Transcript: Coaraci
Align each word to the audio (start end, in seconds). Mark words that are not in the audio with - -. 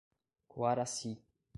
Coaraci 0.47 1.11